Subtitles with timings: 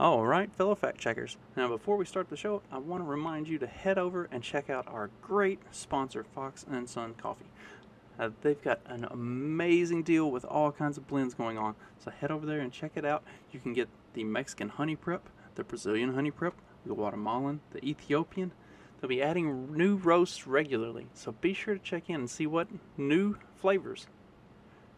[0.00, 1.36] All right, fellow fact checkers.
[1.56, 4.44] Now, before we start the show, I want to remind you to head over and
[4.44, 7.46] check out our great sponsor, Fox and Son Coffee.
[8.16, 11.74] Uh, they've got an amazing deal with all kinds of blends going on.
[11.98, 13.24] So head over there and check it out.
[13.50, 16.54] You can get the Mexican honey prep, the Brazilian honey prep,
[16.86, 18.52] the Guatemalan, the Ethiopian.
[19.00, 21.08] They'll be adding new roasts regularly.
[21.14, 24.06] So be sure to check in and see what new flavors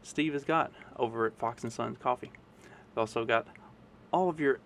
[0.03, 2.33] Steve has got over at Fox and Sons Coffee.
[2.63, 3.47] They've also got
[4.13, 4.61] all of your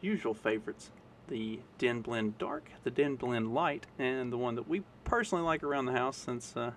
[0.00, 0.90] usual favorites
[1.28, 5.62] the Den Blend Dark, the Den Blend Light, and the one that we personally like
[5.62, 6.72] around the house since uh,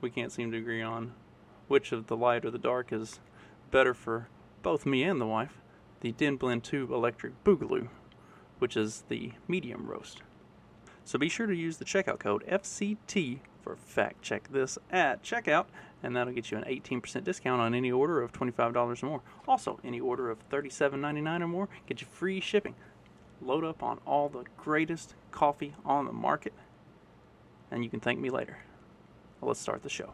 [0.00, 1.12] we can't seem to agree on
[1.66, 3.18] which of the light or the dark is
[3.72, 4.28] better for
[4.62, 5.60] both me and the wife
[6.00, 7.88] the Den Blend 2 Electric Boogaloo,
[8.58, 10.22] which is the medium roast.
[11.04, 15.66] So be sure to use the checkout code FCT for Fact Check This at checkout,
[16.00, 19.22] and that'll get you an 18% discount on any order of $25 or more.
[19.48, 22.76] Also, any order of $37.99 or more get you free shipping.
[23.42, 26.52] Load up on all the greatest coffee on the market,
[27.72, 28.58] and you can thank me later.
[29.40, 30.12] Well, Let's start the show.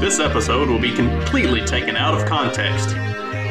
[0.00, 2.96] This episode will be completely taken out of context.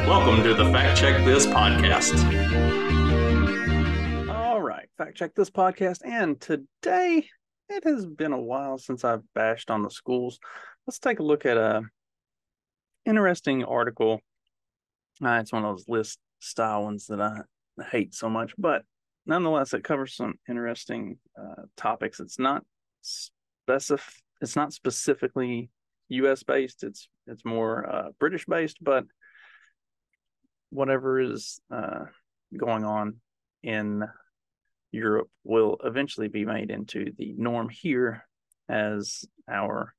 [0.08, 3.21] Welcome to the Fact Check This podcast.
[5.02, 6.02] Fact Check This podcast.
[6.06, 7.28] And today,
[7.70, 10.38] it has been a while since I've bashed on the schools.
[10.86, 11.82] Let's take a look at a
[13.08, 14.22] interesting article.
[15.26, 17.40] Uh, it's one of those list style ones that I
[17.92, 18.84] hate so much, but
[19.26, 22.20] nonetheless, it covers some interesting uh, topics.
[22.20, 22.64] It's not
[23.02, 24.14] specific.
[24.40, 25.72] It's not specifically
[26.10, 26.44] U.S.
[26.44, 26.84] based.
[26.84, 29.06] It's it's more uh, British based, but
[30.70, 32.02] whatever is uh,
[32.56, 33.16] going on
[33.64, 34.04] in
[34.92, 38.26] Europe will eventually be made into the norm here
[38.70, 39.94] as our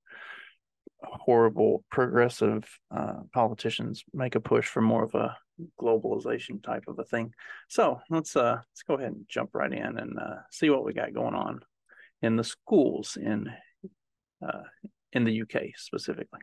[1.05, 5.37] horrible progressive uh, politicians make a push for more of a
[5.81, 7.33] globalization type of a thing.
[7.69, 10.93] So let's uh let's go ahead and jump right in and uh, see what we
[10.93, 11.61] got going on
[12.23, 13.53] in the schools in
[14.45, 14.63] uh,
[15.13, 16.41] in the UK specifically.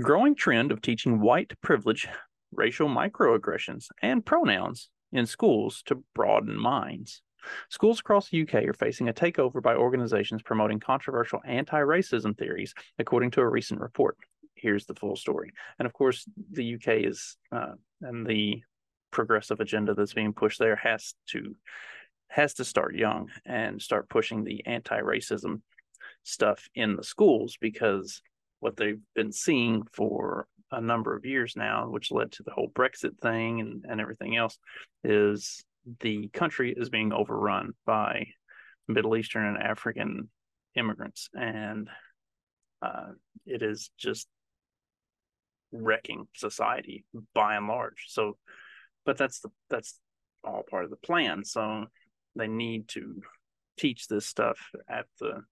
[0.00, 2.08] Growing trend of teaching white privilege,
[2.52, 7.22] racial microaggressions, and pronouns in schools to broaden minds.
[7.70, 12.74] Schools across the UK are facing a takeover by organizations promoting controversial anti racism theories,
[12.98, 14.16] according to a recent report.
[14.54, 15.52] Here's the full story.
[15.78, 18.62] And of course, the UK is, uh, and the
[19.10, 21.54] progressive agenda that's being pushed there has to
[22.30, 25.62] has to start young and start pushing the anti-racism
[26.24, 28.20] stuff in the schools because
[28.60, 32.70] what they've been seeing for a number of years now, which led to the whole
[32.70, 34.58] Brexit thing and, and everything else,
[35.04, 35.64] is
[36.00, 38.26] the country is being overrun by
[38.86, 40.28] Middle Eastern and African
[40.74, 41.88] immigrants, and
[42.82, 43.08] uh,
[43.46, 44.28] it is just
[45.72, 48.06] wrecking society by and large.
[48.08, 48.36] So,
[49.04, 49.98] but that's the that's
[50.44, 51.44] all part of the plan.
[51.44, 51.86] So
[52.36, 53.20] they need to
[53.78, 54.58] teach this stuff
[54.88, 55.42] at the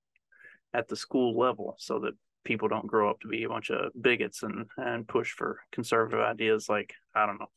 [0.73, 2.15] at the school level so that
[2.47, 6.21] people don't grow up to be a bunch of bigots and and push for conservative
[6.21, 7.51] ideas like I don't know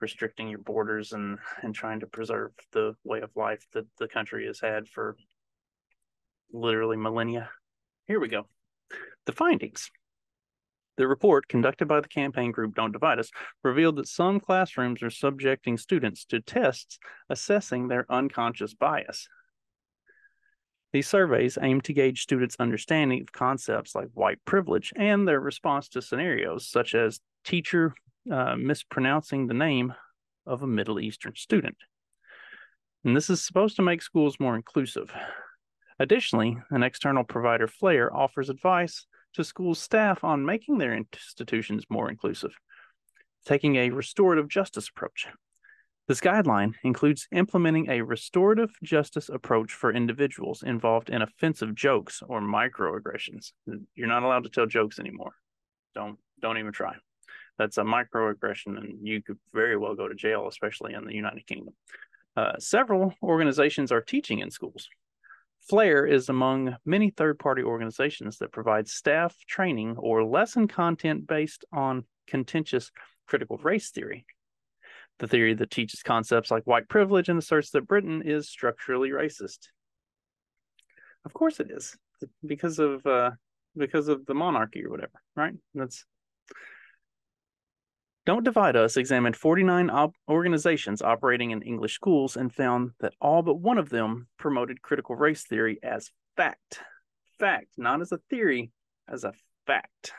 [0.00, 4.46] restricting your borders and and trying to preserve the way of life that the country
[4.46, 5.16] has had for
[6.52, 7.50] literally millennia.
[8.06, 8.46] Here we go.
[9.26, 9.90] The findings.
[10.96, 13.30] The report, conducted by the campaign group Don't Divide Us,
[13.62, 16.98] revealed that some classrooms are subjecting students to tests
[17.30, 19.28] assessing their unconscious bias.
[20.92, 25.88] These surveys aim to gauge students' understanding of concepts like white privilege and their response
[25.90, 27.94] to scenarios such as teacher
[28.30, 29.94] uh, mispronouncing the name
[30.46, 31.76] of a Middle Eastern student.
[33.04, 35.12] And this is supposed to make schools more inclusive.
[35.98, 42.10] Additionally, an external provider, Flair, offers advice to school staff on making their institutions more
[42.10, 42.52] inclusive,
[43.44, 45.26] taking a restorative justice approach.
[46.08, 52.40] This guideline includes implementing a restorative justice approach for individuals involved in offensive jokes or
[52.40, 53.52] microaggressions.
[53.94, 55.34] You're not allowed to tell jokes anymore.
[55.94, 56.94] Don't don't even try
[57.58, 61.46] that's a microaggression, and you could very well go to jail, especially in the United
[61.46, 61.74] Kingdom.
[62.36, 64.88] Uh, several organizations are teaching in schools.
[65.68, 71.64] Flair is among many third party organizations that provide staff training or lesson content based
[71.72, 72.92] on contentious
[73.26, 74.24] critical race theory.
[75.18, 79.68] The theory that teaches concepts like white privilege and asserts that Britain is structurally racist.
[81.24, 81.96] Of course it is,
[82.46, 83.32] because of uh,
[83.76, 85.54] because of the monarchy or whatever, right?
[85.74, 86.04] That's
[88.28, 93.40] don't Divide Us examined 49 op- organizations operating in English schools and found that all
[93.40, 96.80] but one of them promoted critical race theory as fact.
[97.38, 98.70] Fact, not as a theory,
[99.08, 99.32] as a
[99.66, 100.12] fact.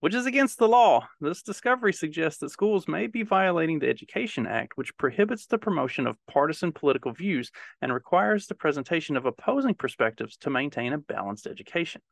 [0.00, 1.08] Which is against the law.
[1.20, 6.06] This discovery suggests that schools may be violating the Education Act, which prohibits the promotion
[6.06, 7.50] of partisan political views
[7.80, 12.02] and requires the presentation of opposing perspectives to maintain a balanced education.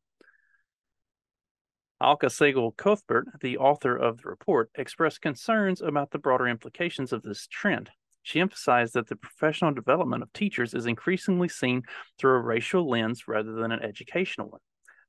[2.00, 7.22] Alka Sehgal Cuthbert, the author of the report, expressed concerns about the broader implications of
[7.22, 7.90] this trend.
[8.22, 11.82] She emphasized that the professional development of teachers is increasingly seen
[12.18, 14.60] through a racial lens rather than an educational one.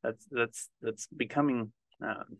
[0.04, 2.38] That's that's that's becoming um,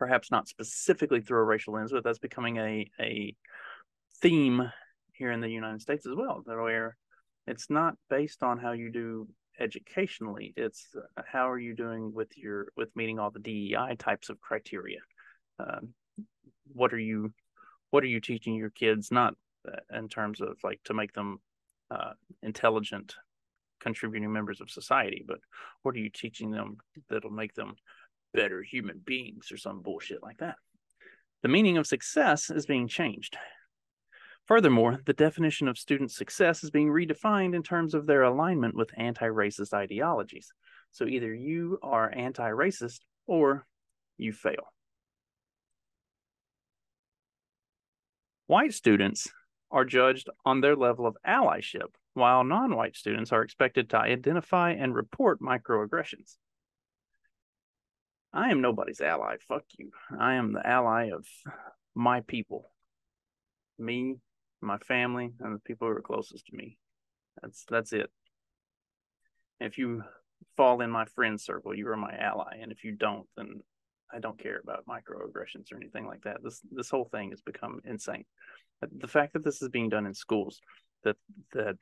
[0.00, 3.36] perhaps not specifically through a racial lens, but that's becoming a a
[4.20, 4.72] theme
[5.12, 6.96] here in the United States as well, where
[7.46, 9.28] it's not based on how you do
[9.60, 14.30] educationally it's uh, how are you doing with your with meeting all the dei types
[14.30, 15.00] of criteria?
[15.60, 15.92] Um,
[16.72, 17.32] what are you
[17.90, 19.34] what are you teaching your kids not
[19.68, 21.40] uh, in terms of like to make them
[21.90, 22.12] uh,
[22.42, 23.14] intelligent
[23.80, 25.40] contributing members of society but
[25.82, 26.76] what are you teaching them
[27.08, 27.74] that'll make them
[28.32, 30.56] better human beings or some bullshit like that
[31.42, 33.36] the meaning of success is being changed
[34.50, 38.90] Furthermore, the definition of student success is being redefined in terms of their alignment with
[38.96, 40.52] anti racist ideologies.
[40.90, 42.98] So either you are anti racist
[43.28, 43.64] or
[44.18, 44.72] you fail.
[48.48, 49.28] White students
[49.70, 54.72] are judged on their level of allyship, while non white students are expected to identify
[54.72, 56.38] and report microaggressions.
[58.32, 59.36] I am nobody's ally.
[59.48, 59.90] Fuck you.
[60.18, 61.26] I am the ally of
[61.94, 62.70] my people.
[63.78, 64.16] Me,
[64.60, 66.78] my family, and the people who are closest to me.
[67.42, 68.10] That's that's it.
[69.58, 70.04] If you
[70.56, 73.60] fall in my friend circle, you are my ally, and if you don't, then
[74.12, 76.42] I don't care about microaggressions or anything like that.
[76.42, 78.24] This this whole thing has become insane.
[78.80, 80.60] The fact that this is being done in schools,
[81.04, 81.16] that
[81.52, 81.76] that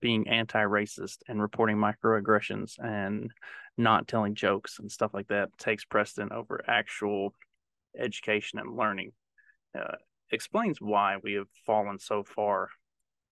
[0.00, 3.30] being anti-racist and reporting microaggressions and
[3.76, 7.34] not telling jokes and stuff like that takes precedent over actual
[7.98, 9.12] education and learning
[9.78, 9.96] uh,
[10.30, 12.68] explains why we have fallen so far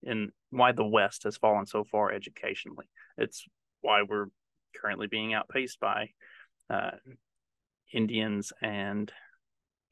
[0.05, 2.87] and why the West has fallen so far educationally.
[3.17, 3.45] It's
[3.81, 4.27] why we're
[4.77, 6.11] currently being outpaced by
[6.69, 6.93] uh,
[7.93, 9.11] Indians and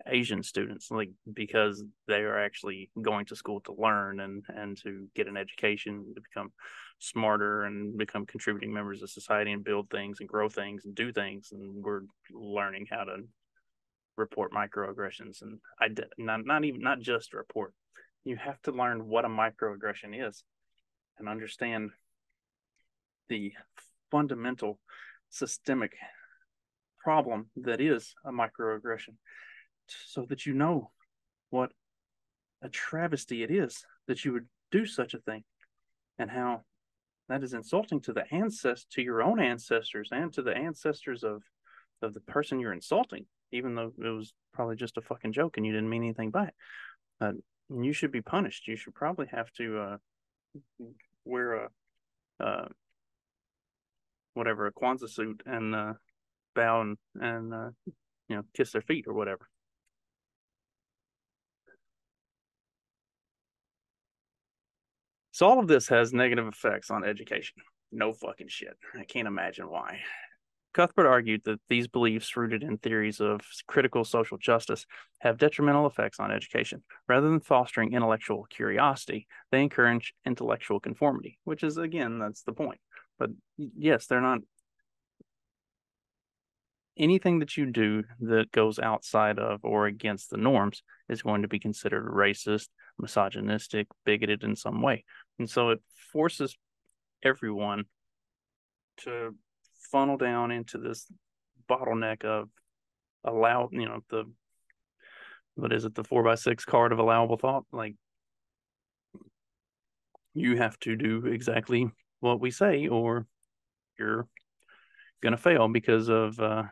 [0.07, 5.07] Asian students, like because they are actually going to school to learn and and to
[5.15, 6.53] get an education to become
[6.99, 11.13] smarter and become contributing members of society and build things and grow things and do
[11.13, 11.51] things.
[11.53, 13.17] And we're learning how to
[14.17, 15.89] report microaggressions and I
[16.19, 17.73] not not even not just report.
[18.25, 20.45] You have to learn what a microaggression is
[21.19, 21.91] and understand
[23.29, 23.53] the
[24.11, 24.79] fundamental
[25.31, 25.93] systemic
[27.03, 29.17] problem that is a microaggression
[30.07, 30.91] so that you know
[31.51, 31.73] what
[32.63, 35.43] a travesty it is that you would do such a thing
[36.19, 36.63] and how
[37.29, 41.43] that is insulting to the ancestors to your own ancestors and to the ancestors of
[42.03, 45.67] of the person you're insulting even though it was probably just a fucking joke and
[45.67, 46.55] you didn't mean anything by it.
[47.21, 47.33] Uh,
[47.71, 48.67] you should be punished.
[48.67, 49.97] You should probably have to uh,
[51.25, 51.69] wear a
[52.41, 52.69] uh,
[54.35, 55.93] whatever a Kwanzaa suit and uh,
[56.55, 57.71] bow and, and uh,
[58.29, 59.49] you know kiss their feet or whatever.
[65.33, 67.57] So all of this has negative effects on education.
[67.91, 68.77] No fucking shit.
[68.99, 70.01] I can't imagine why.
[70.73, 74.87] Cuthbert argued that these beliefs, rooted in theories of critical social justice,
[75.21, 76.83] have detrimental effects on education.
[77.09, 82.81] Rather than fostering intellectual curiosity, they encourage intellectual conformity, which is, again, that's the point.
[83.19, 84.41] But yes, they're not.
[86.99, 91.49] Anything that you do that goes outside of or against the norms is going to
[91.49, 95.05] be considered racist, misogynistic, bigoted in some way.
[95.43, 95.81] And so it
[96.13, 96.57] forces
[97.25, 97.87] everyone
[98.99, 99.35] to
[99.91, 101.11] funnel down into this
[101.69, 102.49] bottleneck of
[103.25, 104.23] allow you know the
[105.57, 107.65] what is it the four by six card of allowable thought?
[107.73, 107.97] Like
[110.33, 113.27] you have to do exactly what we say or
[113.99, 114.29] you're
[115.25, 116.63] gonna fail because of uh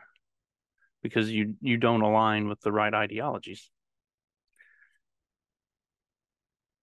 [1.03, 3.69] because you you don't align with the right ideologies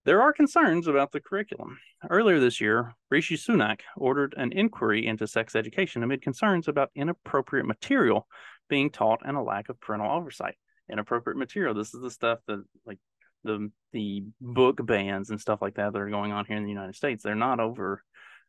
[0.09, 1.79] There are concerns about the curriculum.
[2.09, 7.67] Earlier this year, Rishi Sunak ordered an inquiry into sex education amid concerns about inappropriate
[7.67, 8.27] material
[8.71, 10.55] being taught and a lack of parental oversight.
[10.91, 11.75] Inappropriate material.
[11.75, 12.97] This is the stuff that, like,
[13.45, 16.71] the the book bans and stuff like that that are going on here in the
[16.71, 17.23] United States.
[17.23, 18.03] They're not over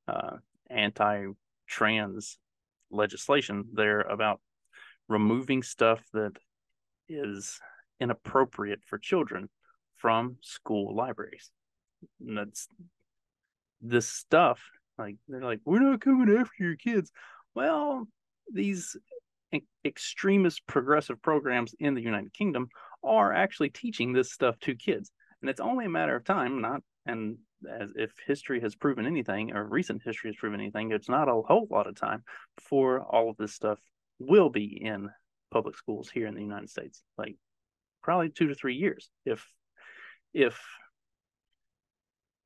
[0.08, 0.38] uh,
[0.70, 2.38] anti-trans
[2.90, 3.66] legislation.
[3.74, 4.40] They're about
[5.10, 6.38] removing stuff that
[7.10, 7.60] is
[8.00, 9.50] inappropriate for children
[10.00, 11.52] from school libraries.
[12.26, 12.68] And that's
[13.82, 14.62] this stuff.
[14.98, 17.12] Like they're like, we're not coming after your kids.
[17.56, 18.08] Well,
[18.52, 18.98] these
[19.86, 22.68] extremist progressive programs in the United Kingdom
[23.04, 25.12] are actually teaching this stuff to kids.
[25.42, 27.38] And it's only a matter of time, not and
[27.70, 31.42] as if history has proven anything or recent history has proven anything, it's not a
[31.42, 32.24] whole lot of time
[32.56, 33.80] before all of this stuff
[34.20, 35.10] will be in
[35.52, 37.02] public schools here in the United States.
[37.18, 37.36] Like
[38.04, 39.46] probably two to three years if
[40.34, 40.60] if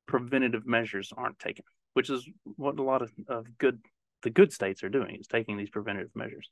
[0.06, 1.64] preventative measures aren't taken,
[1.94, 3.80] which is what a lot of, of good
[4.22, 6.50] the good states are doing is taking these preventative measures.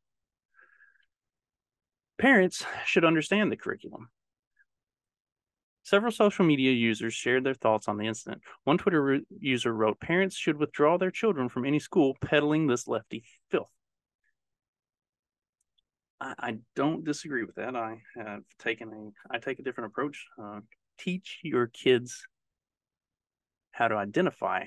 [2.19, 4.09] Parents should understand the curriculum.
[5.85, 8.43] Several social media users shared their thoughts on the incident.
[8.65, 13.25] One Twitter user wrote, Parents should withdraw their children from any school peddling this lefty
[13.51, 13.73] filth.
[16.21, 17.75] I, I don't disagree with that.
[17.75, 20.25] I have taken a, I take a different approach.
[20.41, 20.61] Uh,
[20.99, 22.27] teach your kids
[23.73, 24.65] how to identify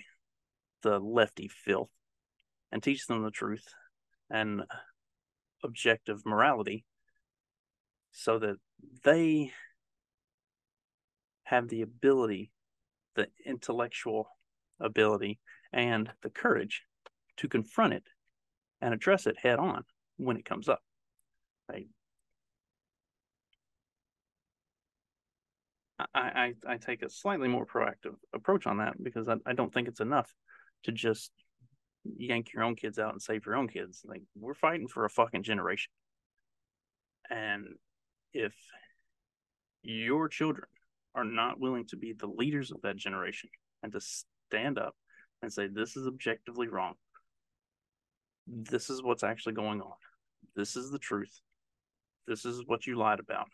[0.82, 1.90] the lefty filth
[2.72, 3.66] and teach them the truth
[4.30, 4.66] and uh,
[5.64, 6.86] objective morality
[8.12, 8.56] so that
[9.04, 9.52] they
[11.44, 12.52] have the ability,
[13.16, 14.28] the intellectual
[14.80, 15.40] ability,
[15.72, 16.84] and the courage
[17.38, 18.04] to confront it
[18.82, 19.84] and address it head on
[20.18, 20.82] when it comes up.
[21.70, 21.88] Right?
[26.14, 29.74] I, I, I take a slightly more proactive approach on that because I, I don't
[29.74, 30.34] think it's enough
[30.84, 31.32] to just
[32.18, 34.02] yank your own kids out and save your own kids.
[34.06, 35.92] Like we're fighting for a fucking generation.
[37.30, 37.66] And
[38.34, 38.54] if
[39.82, 40.68] your children
[41.16, 43.50] are not willing to be the leaders of that generation
[43.82, 44.96] and to stand up
[45.42, 46.94] and say, this is objectively wrong.
[48.48, 49.94] This is what's actually going on.
[50.56, 51.40] This is the truth.
[52.28, 53.48] This is what you lied about.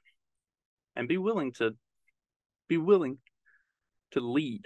[0.96, 1.76] And be willing to
[2.72, 3.18] be willing
[4.12, 4.66] to lead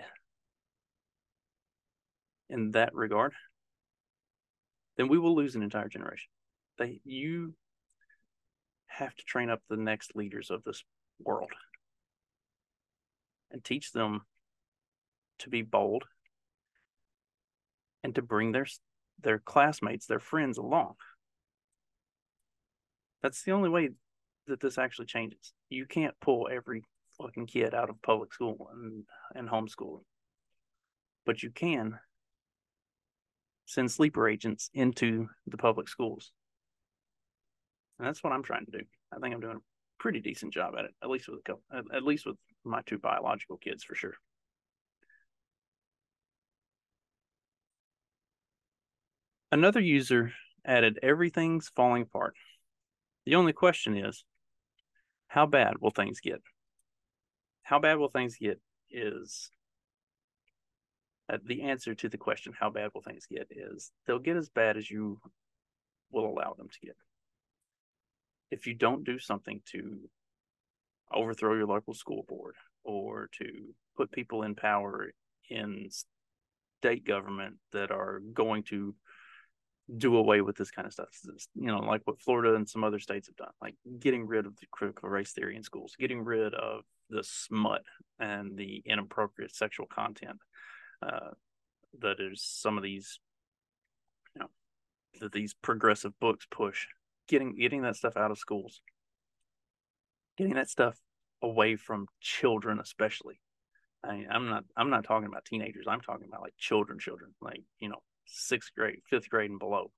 [2.52, 3.34] in that regard,
[4.96, 6.30] then we will lose an entire generation.
[6.78, 7.56] They you
[8.86, 10.84] have to train up the next leaders of this
[11.20, 11.50] world
[13.50, 14.22] and teach them
[15.40, 16.04] to be bold
[18.04, 18.68] and to bring their
[19.20, 20.94] their classmates, their friends along.
[23.24, 23.90] That's the only way
[24.46, 25.54] that this actually changes.
[25.70, 26.84] You can't pull every
[27.18, 29.04] fucking kid out of public school and,
[29.36, 30.04] and homeschooling.
[31.26, 32.00] But you can
[33.66, 36.32] send sleeper agents into the public schools.
[37.98, 38.82] And that's what I'm trying to do.
[39.12, 39.62] I think I'm doing a
[40.00, 42.82] pretty decent job at it, at least with a couple, at, at least with my
[42.86, 44.14] two biological kids for sure.
[49.52, 50.34] Another user
[50.66, 52.36] added everything's falling apart.
[53.26, 54.26] The only question is,
[55.28, 56.42] how bad will things get?
[57.66, 59.50] How bad will things get is
[61.28, 64.50] uh, the answer to the question, how bad will things get, is they'll get as
[64.50, 65.20] bad as you
[66.12, 66.96] will allow them to get.
[68.52, 69.98] If you don't do something to
[71.12, 72.54] overthrow your local school board
[72.84, 75.12] or to put people in power
[75.50, 75.90] in
[76.80, 78.94] state government that are going to
[79.98, 81.10] do away with this kind of stuff.
[81.56, 84.56] You know, like what Florida and some other states have done, like getting rid of
[84.58, 87.84] the critical race theory in schools, getting rid of the smut
[88.20, 90.40] and the inappropriate sexual content
[91.02, 91.32] uh,
[92.00, 93.20] that is some of these,
[94.36, 94.50] you know,
[95.22, 96.88] that these progressive books push.
[97.28, 98.82] Getting getting that stuff out of schools,
[100.38, 100.96] getting that stuff
[101.42, 103.40] away from children, especially.
[104.04, 105.86] I I'm not I'm not talking about teenagers.
[105.88, 109.92] I'm talking about like children, children, like you know, sixth grade, fifth grade, and below.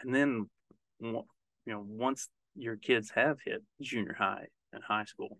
[0.00, 0.48] And then,
[1.00, 1.24] you
[1.66, 5.38] know, once your kids have hit junior high and high school,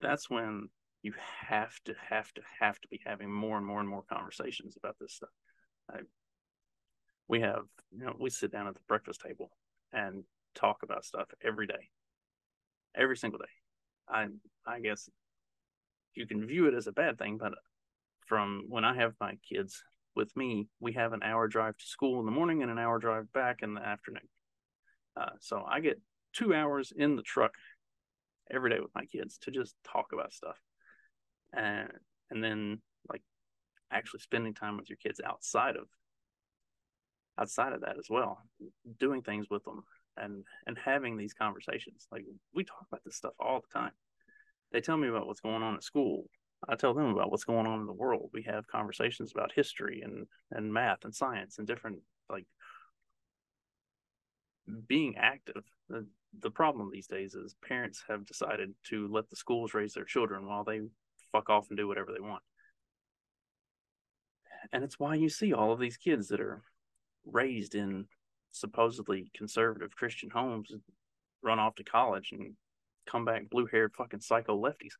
[0.00, 0.68] that's when
[1.02, 4.76] you have to have to have to be having more and more and more conversations
[4.76, 5.30] about this stuff.
[5.90, 5.98] I,
[7.28, 9.50] we have, you know, we sit down at the breakfast table
[9.92, 11.90] and talk about stuff every day,
[12.94, 13.44] every single day.
[14.08, 14.26] I
[14.66, 15.08] I guess
[16.14, 17.52] you can view it as a bad thing, but
[18.26, 19.82] from when I have my kids
[20.14, 22.98] with me, we have an hour drive to school in the morning and an hour
[22.98, 24.28] drive back in the afternoon.
[25.16, 26.00] Uh, so I get
[26.32, 27.54] two hours in the truck
[28.50, 30.58] every day with my kids to just talk about stuff,
[31.52, 31.90] and
[32.30, 33.22] and then like
[33.90, 35.86] actually spending time with your kids outside of
[37.38, 38.38] outside of that as well,
[38.98, 39.82] doing things with them
[40.16, 42.06] and and having these conversations.
[42.10, 43.92] Like we talk about this stuff all the time.
[44.72, 46.24] They tell me about what's going on at school.
[46.68, 48.30] I tell them about what's going on in the world.
[48.32, 51.98] We have conversations about history and and math and science and different
[52.30, 52.46] like
[54.86, 55.62] being active.
[55.88, 56.06] The,
[56.40, 60.46] the problem these days is parents have decided to let the schools raise their children
[60.46, 60.80] while they
[61.32, 62.42] fuck off and do whatever they want.
[64.72, 66.62] And it's why you see all of these kids that are
[67.24, 68.06] raised in
[68.50, 70.72] supposedly conservative Christian homes
[71.42, 72.54] run off to college and
[73.06, 74.94] come back blue haired fucking psycho lefties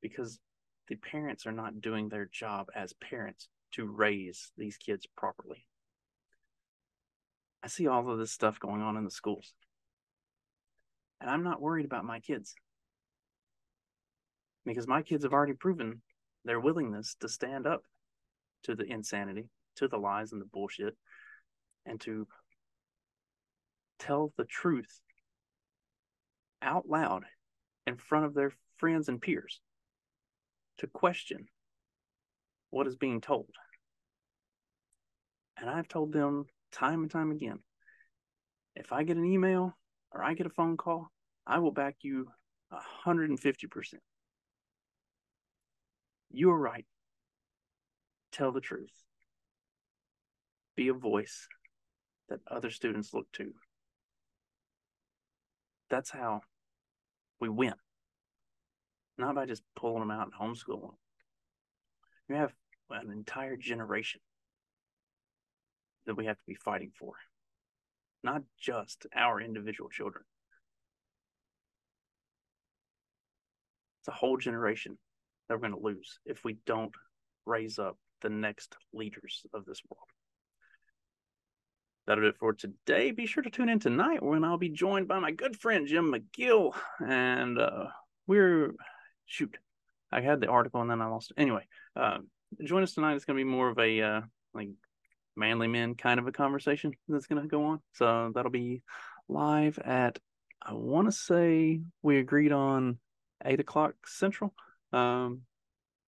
[0.00, 0.40] because
[0.88, 5.64] the parents are not doing their job as parents to raise these kids properly.
[7.62, 9.54] I see all of this stuff going on in the schools.
[11.20, 12.54] And I'm not worried about my kids
[14.64, 16.02] because my kids have already proven
[16.44, 17.82] their willingness to stand up
[18.64, 20.96] to the insanity, to the lies and the bullshit,
[21.86, 22.26] and to
[23.98, 25.00] tell the truth
[26.60, 27.24] out loud
[27.86, 29.60] in front of their friends and peers,
[30.78, 31.46] to question
[32.70, 33.50] what is being told.
[35.56, 37.58] And I've told them time and time again
[38.74, 39.76] if I get an email
[40.12, 41.10] or I get a phone call,
[41.46, 42.28] I will back you
[43.06, 43.94] 150%.
[46.30, 46.86] You are right.
[48.32, 48.92] Tell the truth.
[50.76, 51.46] Be a voice
[52.30, 53.52] that other students look to.
[55.90, 56.40] That's how
[57.40, 57.74] we win.
[59.18, 60.94] Not by just pulling them out and homeschooling.
[62.30, 62.54] You have
[62.88, 64.22] an entire generation
[66.06, 67.14] that we have to be fighting for,
[68.22, 70.24] not just our individual children.
[74.00, 74.98] It's a whole generation
[75.48, 76.94] that we're going to lose if we don't
[77.46, 80.08] raise up the next leaders of this world.
[82.06, 83.12] That'll do it for today.
[83.12, 86.12] Be sure to tune in tonight when I'll be joined by my good friend Jim
[86.12, 86.74] McGill.
[87.06, 87.86] And uh,
[88.26, 88.74] we're,
[89.26, 89.56] shoot,
[90.10, 91.40] I had the article and then I lost it.
[91.40, 92.18] Anyway, uh,
[92.64, 93.14] join us tonight.
[93.14, 94.20] It's going to be more of a uh,
[94.52, 94.70] like
[95.36, 97.80] manly men kind of a conversation that's going to go on.
[97.94, 98.82] So that'll be
[99.28, 100.18] live at,
[100.60, 102.98] I want to say we agreed on
[103.44, 104.54] eight o'clock central.
[104.92, 105.42] Um,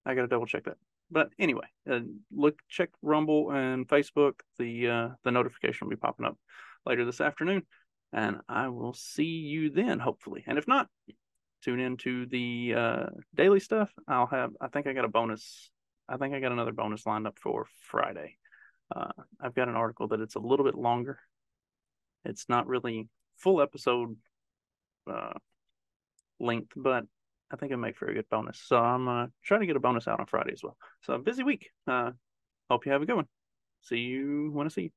[0.06, 0.76] I got to double check that.
[1.10, 2.00] But anyway, uh,
[2.34, 4.40] look, check Rumble and Facebook.
[4.58, 6.38] The uh, the notification will be popping up
[6.86, 7.62] later this afternoon,
[8.12, 10.44] and I will see you then, hopefully.
[10.46, 10.88] And if not,
[11.62, 13.92] tune into the uh, daily stuff.
[14.08, 14.52] I'll have.
[14.60, 15.70] I think I got a bonus.
[16.08, 18.36] I think I got another bonus lined up for Friday.
[18.94, 21.18] Uh, I've got an article that it's a little bit longer.
[22.24, 24.16] It's not really full episode
[25.10, 25.32] uh,
[26.40, 27.04] length, but
[27.52, 28.58] I think it'll make for a good bonus.
[28.58, 30.76] So I'm uh, trying to get a bonus out on Friday as well.
[31.02, 31.70] So busy week.
[31.86, 32.12] Uh,
[32.70, 33.28] hope you have a good one.
[33.82, 34.90] See you when I see you.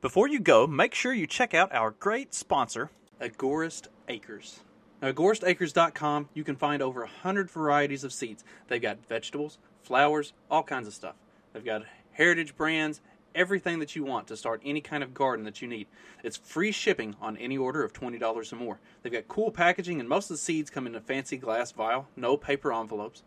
[0.00, 4.60] Before you go, make sure you check out our great sponsor, Agorist Acres.
[5.00, 8.44] Now, agoristacres.com, you can find over 100 varieties of seeds.
[8.68, 11.16] They've got vegetables, flowers, all kinds of stuff.
[11.52, 13.00] They've got heritage brands
[13.34, 15.86] everything that you want to start any kind of garden that you need.
[16.22, 18.78] It's free shipping on any order of $20 or more.
[19.02, 22.08] They've got cool packaging, and most of the seeds come in a fancy glass vial,
[22.16, 23.22] no paper envelopes.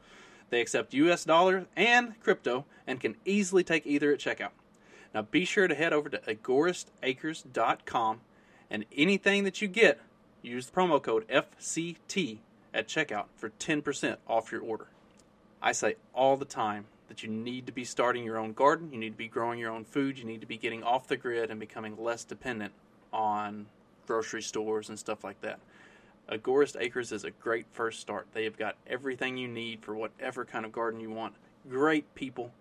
[0.50, 4.52] They accept US dollars and crypto and can easily take either at checkout.
[5.14, 8.22] Now be sure to head over to agoristacres.com
[8.70, 10.00] and anything that you get,
[10.42, 12.38] use the promo code FCT
[12.74, 14.88] at checkout for 10% off your order.
[15.62, 19.00] I say all the time that you need to be starting your own garden, you
[19.00, 21.50] need to be growing your own food, you need to be getting off the grid
[21.50, 22.74] and becoming less dependent
[23.14, 23.66] on
[24.06, 25.60] grocery stores and stuff like that.
[26.30, 28.28] Agorist Acres is a great first start.
[28.34, 31.36] They have got everything you need for whatever kind of garden you want.
[31.70, 32.52] Great people,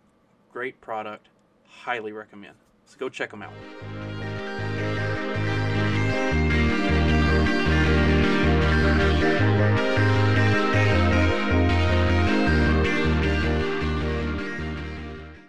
[0.53, 1.29] great product,
[1.67, 2.55] highly recommend.
[2.85, 3.53] So go check them out.